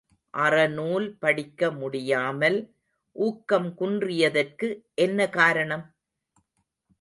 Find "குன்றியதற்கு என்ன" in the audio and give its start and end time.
3.79-5.29